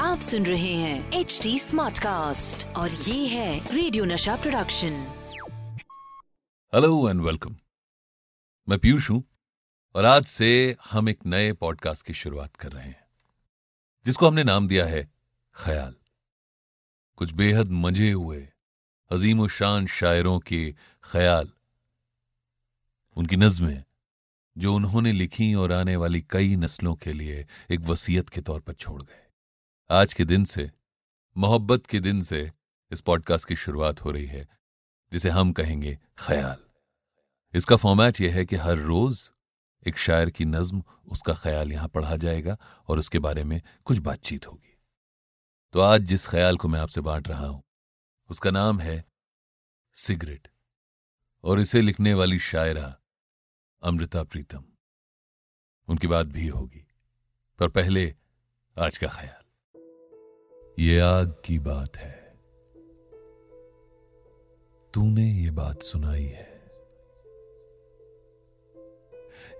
आप 0.00 0.20
सुन 0.22 0.46
रहे 0.46 0.74
हैं 0.74 1.12
एच 1.12 1.40
डी 1.42 1.58
स्मार्ट 1.58 1.98
कास्ट 1.98 2.66
और 2.66 2.90
ये 2.90 3.26
है 3.26 3.74
रेडियो 3.74 4.04
नशा 4.04 4.36
प्रोडक्शन 4.36 4.92
हेलो 6.74 7.10
एंड 7.10 7.20
वेलकम 7.20 7.56
मैं 8.68 8.78
पीयूष 8.78 9.10
हूँ 9.10 9.24
और 9.94 10.04
आज 10.04 10.24
से 10.24 10.76
हम 10.90 11.08
एक 11.08 11.18
नए 11.26 11.52
पॉडकास्ट 11.52 12.06
की 12.06 12.14
शुरुआत 12.14 12.56
कर 12.56 12.72
रहे 12.72 12.86
हैं 12.86 13.06
जिसको 14.06 14.28
हमने 14.28 14.44
नाम 14.44 14.68
दिया 14.68 14.86
है 14.86 15.12
ख्याल। 15.54 15.94
कुछ 17.16 17.32
बेहद 17.32 17.70
मज़े 17.70 18.12
हुए 18.12 18.48
अजीम 19.10 19.48
शान 19.48 19.86
शायरों 19.86 20.38
के 20.38 20.74
ख्याल 21.04 21.50
उनकी 23.16 23.36
नज्में। 23.36 23.84
जो 24.58 24.74
उन्होंने 24.74 25.12
लिखी 25.12 25.54
और 25.54 25.72
आने 25.72 25.96
वाली 25.96 26.20
कई 26.30 26.56
नस्लों 26.56 26.94
के 26.94 27.12
लिए 27.12 27.46
एक 27.70 27.80
वसीयत 27.80 28.28
के 28.28 28.40
तौर 28.40 28.60
पर 28.60 28.72
छोड़ 28.74 29.02
गए। 29.02 29.24
आज 29.90 30.14
के 30.14 30.24
दिन 30.24 30.44
से, 30.44 30.70
मोहब्बत 31.36 31.86
के 31.86 32.00
दिन 32.00 32.22
से 32.22 32.50
इस 32.92 33.00
पॉडकास्ट 33.00 33.48
की 33.48 33.56
शुरुआत 33.56 34.04
हो 34.04 34.10
रही 34.10 34.26
है, 34.26 34.48
जिसे 35.12 35.28
हम 35.28 35.52
कहेंगे 35.52 35.98
ख्याल। 36.18 36.64
इसका 37.54 37.76
फॉर्मेट 37.76 38.20
यह 38.20 38.34
है 38.34 38.44
कि 38.44 38.56
हर 38.56 38.78
रोज 38.78 39.30
एक 39.86 39.98
शायर 39.98 40.30
की 40.30 40.44
नज्म, 40.44 40.82
उसका 41.06 41.34
ख्याल 41.34 41.72
यहाँ 41.72 41.88
पढ़ा 41.88 42.16
जाएगा 42.16 42.56
और 42.88 42.98
उसके 42.98 43.18
बारे 43.18 43.44
में 43.44 43.60
कुछ 43.84 43.98
बातचीत 43.98 44.46
होगी। 44.46 44.78
तो 45.74 45.80
आज 45.80 46.00
जिस 46.00 46.26
ख्याल 46.26 46.56
को 46.56 46.68
मैं 46.68 46.80
आपसे 46.80 47.00
बांट 47.00 47.28
रहा 47.28 47.46
हूँ, 47.46 47.62
उसका 48.30 48.50
नाम 48.50 48.80
है 48.80 49.04
सिगरेट। 49.96 50.48
और 51.44 51.60
इसे 51.60 51.80
लिखने 51.80 52.14
वाली 52.14 52.38
शायरा 52.38 52.94
अमृता 53.82 54.22
प्रीतम। 54.22 54.64
उनकी 55.88 56.06
बात 56.06 56.26
भी 56.26 56.46
होगी, 56.46 56.86
पर 57.58 57.68
पहले 57.68 58.04
आज 58.76 58.98
का 58.98 59.08
ख्याल। 59.08 59.44
ये 60.78 60.98
आग 61.00 61.34
की 61.44 61.58
बात 61.58 61.96
है। 61.96 62.16
तूने 64.94 65.24
ये 65.24 65.50
बात 65.50 65.82
सुनाई 65.82 66.24
है। 66.24 66.46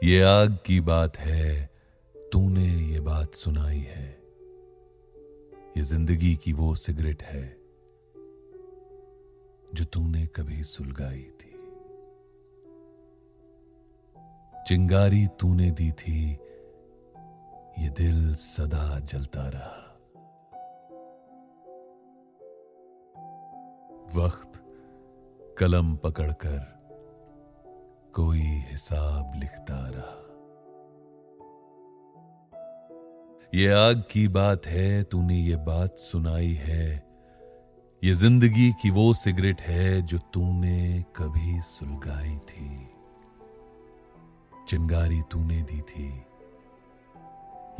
ये 0.04 0.20
आग 0.22 0.58
की 0.66 0.80
बात 0.80 1.16
है, 1.16 1.70
तूने 2.14 2.66
ये 2.66 3.00
बात 3.00 3.34
सुनाई 3.34 3.80
है। 3.80 4.06
ये 5.76 5.82
ज़िंदगी 5.84 6.34
की 6.36 6.52
वो 6.52 6.74
सिगरेट 6.74 7.22
है, 7.22 7.46
जो 9.74 9.84
तूने 9.84 10.26
कभी 10.26 10.62
सुलगाई 10.64 11.22
थी। 11.40 11.47
चिंगारी 14.68 15.26
तूने 15.40 15.70
दी 15.70 15.90
थी, 15.92 16.22
ये 17.78 17.88
दिल 17.88 18.34
सदा 18.34 18.98
जलता 19.00 19.44
रहा। 19.48 19.76
वक्त 24.16 24.60
कलम 25.58 25.94
पकड़कर 25.96 26.58
कोई 28.14 28.42
हिसाब 28.70 29.32
लिखता 29.36 29.78
रहा। 29.88 30.18
ये 33.54 33.72
आग 33.72 34.04
की 34.10 34.26
बात 34.28 34.66
है, 34.66 35.02
तूने 35.04 35.36
ये 35.36 35.56
बात 35.64 35.98
सुनाई 35.98 36.52
है, 36.60 36.86
ये 38.02 38.14
ज़िंदगी 38.14 38.70
की 38.72 38.90
वो 38.90 39.12
सिगरेट 39.14 39.60
है 39.60 40.02
जो 40.02 40.18
तूने 40.18 41.04
कभी 41.16 41.60
सुलगाई 41.60 42.36
थी। 42.50 42.97
चिंगारी 44.68 45.22
तूने 45.22 45.62
दी 45.62 45.80
थी। 45.80 46.26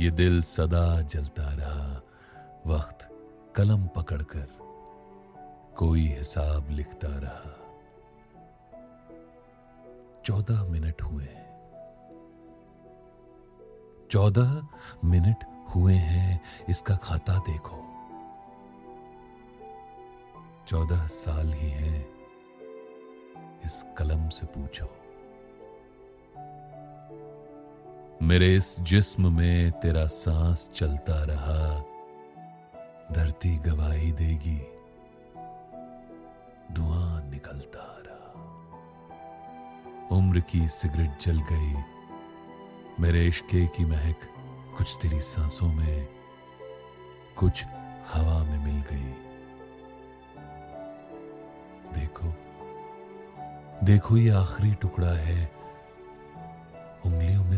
ये 0.00 0.10
दिल 0.10 0.42
सदा 0.42 1.00
जलता 1.00 1.54
रहा। 1.54 2.02
वक्त 2.66 3.08
कलम 3.56 3.86
पकड़कर 3.86 4.46
कोई 5.76 6.06
हिसाब 6.06 6.70
लिखता 6.70 7.08
रहा। 7.08 7.54
चौदह 10.24 10.64
मिनट 10.64 11.02
हुए। 11.02 11.28
चौदह 14.10 14.68
मिनट 15.04 15.44
हुए 15.74 15.94
हैं, 15.94 16.40
इसका 16.68 16.96
खाता 16.96 17.38
देखो। 17.38 17.84
चौदह 20.66 21.06
साल 21.06 21.52
ही 21.52 21.70
है, 21.70 22.00
इस 23.64 23.84
कलम 23.98 24.28
से 24.28 24.46
पूछो। 24.46 24.86
मेरे 28.22 28.56
इस 28.56 28.80
जिस्म 28.80 29.36
में 29.36 29.72
तेरा 29.72 30.06
सांस 30.06 30.70
चलता 30.74 31.24
रहा। 31.24 31.80
धरती 33.12 33.58
गवाही 33.58 34.12
देगी। 34.12 34.58
धुआँ 36.72 37.30
निकलता 37.30 38.02
रहा। 38.06 38.42
उम्र 40.16 40.40
की 40.40 40.68
सिगरेट 40.68 41.18
जल 41.20 41.40
गई। 41.52 41.74
मेरे 43.00 43.26
इश्के 43.26 43.66
की 43.66 43.84
महक 43.84 44.20
कुछ 44.78 44.98
तेरी 45.02 45.20
सांसों 45.20 45.72
में, 45.72 46.08
कुछ 47.36 47.64
हवा 48.12 48.44
में 48.44 48.64
मिल 48.64 48.84
गई। 48.92 49.14
देखो 52.00 52.34
देखो 53.86 54.16
ये 54.16 54.30
आखिरी 54.30 54.74
टुकड़ा 54.74 55.12
है। 55.12 55.57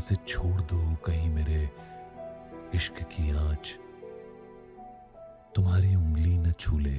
से 0.00 0.14
छोड़ 0.18 0.60
दो, 0.62 0.96
कहीं 1.04 1.28
मेरे 1.30 1.68
इश्क 2.74 3.02
की 3.12 3.30
आँच 3.38 3.74
तुम्हारी 5.54 5.94
उंगली 5.96 6.36
न 6.38 6.52
छूले। 6.52 6.98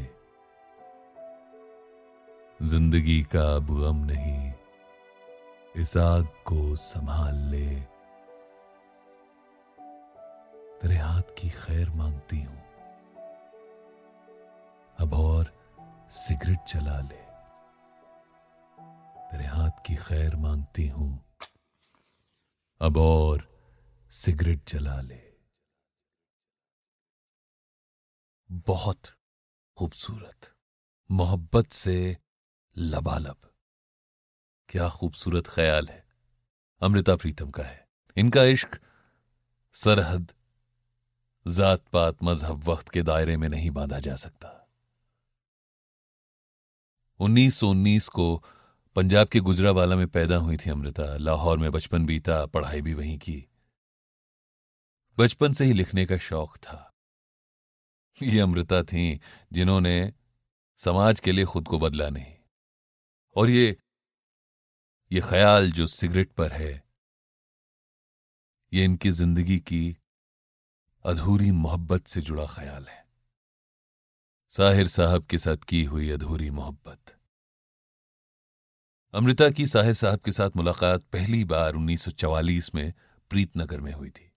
ज़िंदगी 2.61 3.21
का 3.25 3.43
अब 3.55 3.67
गम 3.79 4.03
नहीं, 4.05 4.51
इस 5.75 5.95
आग 5.97 6.25
को 6.45 6.75
संभाल 6.77 7.37
ले। 7.51 7.69
तेरे 10.81 10.97
हाथ 10.97 11.35
की 11.37 11.49
खैर 11.51 11.89
मांगती 11.95 12.41
हूँ, 12.41 12.61
अब 14.97 15.13
और 15.15 15.51
सिगरेट 16.17 16.63
चला 16.67 16.99
ले। 17.01 17.19
तेरे 19.27 19.45
हाथ 19.47 19.85
की 19.85 19.95
खैर 19.97 20.35
मांगती 20.35 20.87
हूँ 20.87 21.11
अब 22.81 22.97
और 22.97 23.61
सिगरेट 24.11 24.69
जला 24.69 25.01
ले। 25.01 25.33
बहुत 28.51 29.01
खूबसूरत। 29.77 30.55
मोहब्बत 31.11 31.67
से 31.67 32.17
लबालब। 32.77 33.53
क्या 34.69 34.89
खूबसूरत 34.89 35.47
ख्याल 35.47 35.87
है। 35.89 36.07
अमृता 36.81 37.15
प्रीतम 37.15 37.51
का 37.51 37.63
है। 37.63 37.89
इनका 38.17 38.43
इश्क 38.43 38.81
सरहद 39.73 40.33
जात 41.47 41.87
पात 41.87 42.17
मज़हब, 42.23 42.63
वक्त 42.63 42.89
के 42.89 43.01
दायरे 43.01 43.37
में 43.37 43.49
नहीं 43.49 43.71
बांधा 43.71 43.99
जा 43.99 44.15
सकता। 44.15 44.69
1919 47.19 48.07
को 48.07 48.43
पंजाब 48.95 49.27
के 49.27 49.39
गुजरावाला 49.39 49.95
में 49.95 50.07
पैदा 50.07 50.37
हुई 50.37 50.57
थी 50.57 50.69
अमृता। 50.69 51.05
लाहौर 51.17 51.57
में 51.57 51.71
बचपन 51.71 52.05
बीता, 52.05 52.45
पढ़ाई 52.45 52.81
भी 52.81 52.93
वहीं 52.93 53.17
की। 53.19 53.47
बचपन 55.17 55.53
से 55.53 55.65
ही 55.65 55.73
लिखने 55.73 56.05
का 56.05 56.17
शौक 56.17 56.57
था। 56.57 56.77
ये 58.23 58.39
अमृता 58.39 58.81
थी 58.83 59.19
जिन्होंने 59.53 60.13
समाज 60.79 61.19
के 61.19 61.31
लिए 61.31 61.45
खुद 61.45 61.67
को 61.67 61.79
बदला 61.79 62.09
नहीं। 62.09 62.33
और 63.35 63.49
ये 63.49 63.77
ये 65.11 65.21
ख्याल 65.21 65.71
जो 65.71 65.87
सिगरेट 65.87 66.31
पर 66.31 66.51
है, 66.51 66.83
ये 68.71 68.83
इनकी 68.85 69.11
ज़िंदगी 69.11 69.59
की 69.59 69.97
अधूरी 71.05 71.51
मोहब्बत 71.51 72.07
से 72.07 72.21
जुड़ा 72.21 72.45
ख्याल 72.45 72.85
है। 72.87 72.99
साहिर 74.51 74.87
साहब 74.87 75.25
के 75.25 75.37
साथ 75.37 75.57
की 75.57 75.83
हुई 75.83 76.09
अधूरी 76.09 76.49
मोहब्बत। 76.49 77.15
अमृता 79.13 79.49
की 79.49 79.67
साहिर 79.67 79.93
साहब 79.93 80.19
के 80.19 80.31
साथ 80.31 80.49
मुलाकात 80.55 81.01
पहली 81.01 81.43
बार 81.43 81.73
1944 81.73 82.75
में 82.75 82.93
प्रीतनगर 83.29 83.81
में 83.81 83.93
हुई 83.93 84.09
थी। 84.09 84.33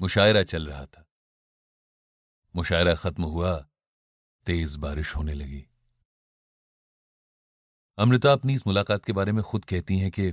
मुशायरा 0.00 0.42
चल 0.42 0.66
रहा 0.66 0.86
था। 0.86 1.06
मुशायरा 2.56 2.94
खत्म 2.94 3.24
हुआ, 3.24 3.68
तेज 4.46 4.76
बारिश 4.76 5.16
होने 5.16 5.34
लगी। 5.34 5.66
अमृता 7.98 8.32
अपनी 8.32 8.54
इस 8.54 8.66
मुलाकात 8.66 9.04
के 9.04 9.12
बारे 9.12 9.32
में 9.32 9.44
खुद 9.44 9.64
कहती 9.64 9.98
हैं 9.98 10.10
कि 10.10 10.32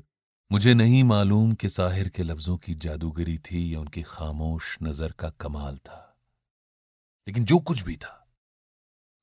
मुझे 0.52 0.74
नहीं 0.74 1.04
मालूम 1.04 1.54
कि 1.54 1.70
साहिर 1.70 2.10
के 2.10 2.24
लफ्जों 2.24 2.58
की 2.58 2.76
जादूगरी 2.76 3.38
थी 3.38 3.74
या 3.74 3.80
उनकी 3.80 4.04
खामोश 4.04 4.78
नज़र 4.84 5.12
का 5.12 5.30
कमाल 5.30 5.78
था। 5.78 6.20
लेकिन 7.28 7.46
जो 7.46 7.60
कुछ 7.60 7.82
भी 7.82 7.98
था, 7.98 8.34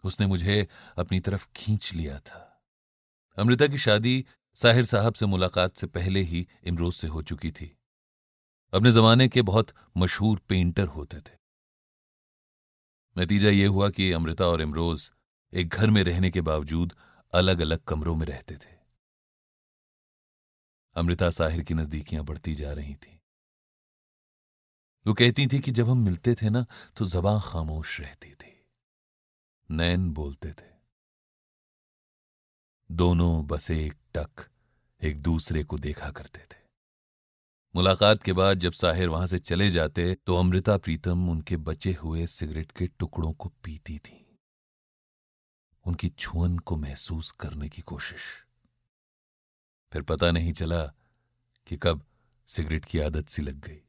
उसने 0.04 0.26
मुझे 0.26 0.68
अपनी 0.98 1.20
तरफ़ 1.20 1.48
खींच 1.56 1.92
लिया 1.92 2.18
था। 2.18 2.46
अमृता 3.36 3.66
की 3.66 3.78
शादी 3.78 4.26
साहिर 4.54 4.84
साहब 4.84 5.14
से 5.14 5.26
मुलाकात 5.26 5.76
से 5.76 5.86
पहले 5.86 6.20
ही 6.20 6.48
इमरोज 6.64 6.94
से 6.94 7.06
हो 7.06 7.22
चुकी 7.22 7.52
थी। 7.52 7.78
अपने 8.74 8.92
जमाने 8.92 9.28
के 9.28 9.42
बहुत 9.42 9.70
मशहूर 9.96 10.38
पेंटर 10.38 10.86
होते 10.86 11.20
थे। 11.20 11.38
नतीजा 13.18 13.48
यह 13.48 13.68
हुआ 13.68 13.90
कि 13.90 14.12
अमृता 14.12 14.46
और 14.46 14.62
इमरोज 14.62 15.12
एक 15.54 15.68
घर 15.68 15.90
में 15.90 16.04
रहने 16.04 16.30
के 16.30 16.40
बावजूद 16.40 16.96
अलग 17.34 17.60
अलग 17.60 17.78
कमरों 17.78 18.16
में 18.16 18.26
रहते 18.26 18.56
थे। 18.56 18.78
अमृता 20.94 21.30
साहिर 21.30 21.62
की 21.62 21.74
नजदीकियाँ 21.74 22.24
बढ़ती 22.24 22.54
जा 22.54 22.72
रही 22.72 22.94
थी। 22.94 23.20
वो 25.06 25.14
कहती 25.14 25.46
थी 25.46 25.60
कि 25.60 25.70
जब 25.70 25.88
हम 25.88 25.98
मिलते 25.98 26.34
थे 26.34 26.50
ना 26.50 26.66
तो 26.96 27.06
जबां 27.06 27.40
खामोश 27.40 28.00
रहती 28.00 28.34
थी। 28.34 28.66
नैन 29.70 30.10
बोलते 30.10 30.52
थे। 30.52 30.79
दोनों 32.90 33.46
बस 33.46 33.70
एक 33.70 33.92
टक 34.14 34.48
एक 35.02 35.20
दूसरे 35.22 35.64
को 35.64 35.78
देखा 35.78 36.10
करते 36.10 36.40
थे। 36.40 36.58
मुलाकात 37.74 38.22
के 38.22 38.32
बाद 38.32 38.58
जब 38.58 38.72
साहिर 38.72 39.08
वहाँ 39.08 39.26
से 39.26 39.38
चले 39.38 39.70
जाते 39.70 40.14
तो 40.14 40.36
अमृता 40.36 40.78
प्रीतम 40.78 41.30
उनके 41.30 41.56
बचे 41.56 41.92
हुए 41.92 42.26
सिगरेट 42.26 42.72
के 42.72 42.86
टुकड़ों 42.86 43.32
को 43.32 43.48
पीती 43.48 43.98
थी। 43.98 44.38
उनकी 45.86 46.08
छुअन 46.08 46.58
को 46.58 46.76
महसूस 46.76 47.30
करने 47.30 47.68
की 47.68 47.82
कोशिश। 47.82 48.46
फिर 49.92 50.02
पता 50.02 50.30
नहीं 50.30 50.52
चला 50.52 50.84
कि 51.66 51.76
कब 51.76 52.06
सिगरेट 52.46 52.84
की 52.84 52.98
आदत 52.98 53.28
सी 53.28 53.42
लग 53.42 53.60
गई। 53.60 53.82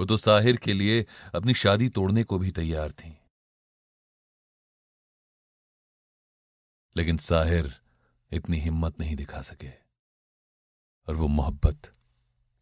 वो 0.00 0.06
तो 0.06 0.16
साहिर 0.16 0.56
के 0.56 0.72
लिए 0.72 1.06
अपनी 1.34 1.54
शादी 1.54 1.88
तोड़ने 1.88 2.24
को 2.24 2.38
भी 2.38 2.50
तैयार 2.50 2.92
थी। 2.92 3.18
लेकिन 6.96 7.16
साहिर 7.16 7.80
इतनी 8.32 8.56
हिम्मत 8.56 9.00
नहीं 9.00 9.16
दिखा 9.16 9.42
सके 9.42 9.70
और 11.08 11.14
वो 11.14 11.28
मोहब्बत 11.28 11.92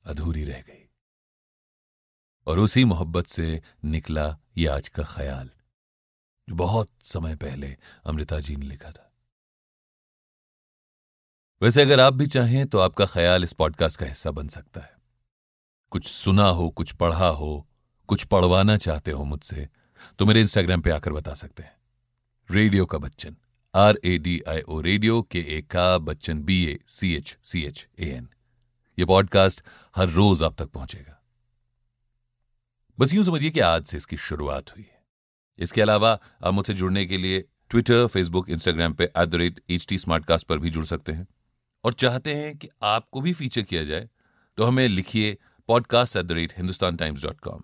अधूरी 0.05 0.45
रह 0.45 0.61
गई। 0.61 0.89
और 2.47 2.59
उसी 2.59 2.85
मोहब्बत 2.85 3.27
से 3.27 3.63
निकला 3.85 4.39
ये 4.57 4.67
आज 4.67 4.89
का 4.89 5.03
ख्याल, 5.03 5.51
जो 6.49 6.55
बहुत 6.55 6.91
समय 7.03 7.37
पहले 7.37 7.77
अमृता 8.05 8.41
जी 8.41 8.57
ने 8.57 8.67
लिखा 8.67 8.91
था। 8.93 9.07
वैसे 11.63 11.83
अगर 11.83 12.01
आप 12.01 12.15
भी 12.15 12.27
चाहें 12.27 12.67
तो 12.67 12.79
आपका 12.79 13.07
ख्याल 13.07 13.45
इस 13.45 13.53
पॉडकास्ट 13.53 14.01
का 14.01 14.07
हिस्सा 14.07 14.31
बन 14.31 14.49
सकता 14.49 14.81
है। 14.81 14.97
कुछ 15.91 16.07
सुना 16.07 16.47
हो, 16.47 16.71
कुछ 16.71 16.93
पढ़ा 16.93 17.29
हो, 17.29 17.69
कुछ 18.09 18.25
पढ़वाना 18.25 18.77
चाहते 18.77 19.11
हो 19.11 19.25
मुझसे 19.25 19.69
तो 20.19 20.27
मेरे 20.27 20.41
इंस्टाग्राम 20.41 20.81
पे 20.81 20.91
आकर 20.91 21.13
बता 21.13 21.35
सकते 21.35 21.63
हैं। 21.63 21.77
रेडियो 22.51 22.87
का 22.87 22.99
Bachchan. 22.99 23.37
R 23.75 23.99
A 24.05 24.19
D 24.19 24.41
I 24.49 24.61
O 24.61 24.81
radio 24.81 25.23
के 25.23 25.41
ए 25.41 25.61
का 25.63 25.99
Bachchan 25.99 26.43
B 26.43 26.65
A 26.67 26.79
C 26.89 27.15
H 27.15 27.37
C 27.43 27.63
H 27.63 27.89
A 27.99 28.07
N 28.07 28.29
ये 28.99 29.05
पॉडकास्ट 29.05 29.63
हर 29.97 30.09
रोज 30.09 30.43
आप 30.43 30.57
तक 30.59 30.67
पहुंचेगा। 30.67 31.23
बस 32.99 33.15
यूँ 33.15 33.25
समझिए 33.25 33.51
कि 33.51 33.61
आज 33.61 33.85
से 33.85 33.97
इसकी 33.97 34.17
शुरुआत 34.17 34.71
हुई 34.71 34.83
है। 34.83 35.05
इसके 35.59 35.83
अलावा 35.83 36.21
आप 36.45 36.55
मुझसे 36.55 36.75
जुड़ने 36.75 37.07
के 37.07 37.19
लिए 37.19 37.45
ट्विटर 37.71 38.07
फेसबुक 38.07 38.51
इंस्टाग्राम 38.51 38.95
पे 38.95 39.05
at 39.05 39.29
the 39.29 39.35
rate 39.35 39.61
H 39.71 39.87
T 39.89 39.99
Smartcast 39.99 40.47
पर 40.47 40.59
भी 40.59 40.71
जुड़ 40.71 40.85
सकते 40.85 41.13
हैं। 41.13 41.27
और 41.85 41.93
चाहते 41.93 42.35
हैं 42.35 42.57
कि 42.59 42.69
आपको 42.83 43.21
भी 43.21 43.33
फीचर 43.33 43.63
किया 43.63 43.85
जाए 43.85 44.09
तो 44.57 44.65
हमें 44.65 44.89
लिखिए 44.89 45.37
podcast 45.69 46.17
at 46.17 46.25
the 46.25 46.33
rate 46.33 46.55
Hindustan 46.57 46.97
Times 46.97 47.23
dot 47.23 47.41
com 47.41 47.63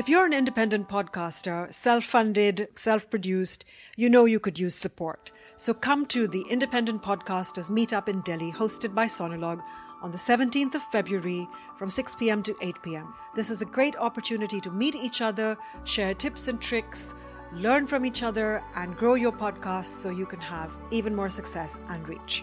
If 0.00 0.08
you're 0.08 0.24
an 0.24 0.32
independent 0.32 0.88
podcaster, 0.88 1.70
self 1.74 2.04
funded, 2.04 2.68
self 2.74 3.10
produced, 3.10 3.66
you 3.98 4.08
know 4.08 4.24
you 4.24 4.40
could 4.40 4.58
use 4.58 4.74
support. 4.74 5.30
So 5.58 5.74
come 5.74 6.06
to 6.06 6.26
the 6.26 6.40
Independent 6.48 7.02
Podcasters 7.02 7.70
Meetup 7.70 8.08
in 8.08 8.22
Delhi, 8.22 8.50
hosted 8.50 8.94
by 8.94 9.04
Sonolog 9.04 9.62
on 10.00 10.10
the 10.10 10.16
17th 10.16 10.74
of 10.76 10.82
February 10.84 11.46
from 11.76 11.90
6 11.90 12.14
pm 12.14 12.42
to 12.44 12.56
8 12.62 12.76
pm. 12.80 13.12
This 13.36 13.50
is 13.50 13.60
a 13.60 13.66
great 13.66 13.94
opportunity 13.96 14.58
to 14.62 14.70
meet 14.70 14.94
each 14.94 15.20
other, 15.20 15.58
share 15.84 16.14
tips 16.14 16.48
and 16.48 16.58
tricks, 16.62 17.14
learn 17.52 17.86
from 17.86 18.06
each 18.06 18.22
other, 18.22 18.64
and 18.76 18.96
grow 18.96 19.16
your 19.16 19.32
podcast 19.32 20.00
so 20.00 20.08
you 20.08 20.24
can 20.24 20.40
have 20.40 20.74
even 20.90 21.14
more 21.14 21.28
success 21.28 21.78
and 21.90 22.08
reach. 22.08 22.42